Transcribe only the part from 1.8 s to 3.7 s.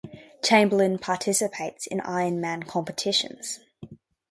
in Ironman competitions.